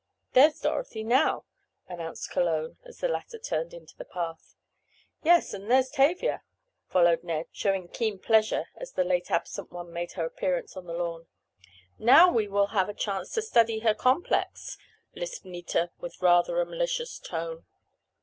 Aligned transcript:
"There's 0.33 0.59
Dorothy 0.59 1.03
now," 1.03 1.45
announced 1.87 2.31
Cologne, 2.31 2.75
as 2.83 2.97
the 2.97 3.07
latter 3.07 3.37
turned 3.37 3.71
into 3.71 3.95
the 3.95 4.03
path. 4.03 4.55
"Yes, 5.21 5.53
and 5.53 5.69
there's 5.69 5.91
Tavia," 5.91 6.41
followed 6.87 7.23
Ned, 7.23 7.45
showing 7.51 7.87
keen 7.87 8.17
pleasure 8.17 8.65
as 8.75 8.93
the 8.93 9.03
late 9.03 9.29
absent 9.29 9.71
one 9.71 9.93
made 9.93 10.13
her 10.13 10.25
appearance 10.25 10.75
on 10.75 10.87
the 10.87 10.93
lawn. 10.93 11.27
"Now 11.99 12.31
we 12.31 12.47
will 12.47 12.69
have 12.73 12.89
a 12.89 12.95
chance 12.95 13.31
to 13.33 13.43
study 13.43 13.81
her 13.81 13.93
complex—" 13.93 14.75
lisped 15.13 15.45
Nita 15.45 15.91
with 15.99 16.19
rather 16.19 16.59
a 16.59 16.65
malicious 16.65 17.19
tone. 17.19 17.67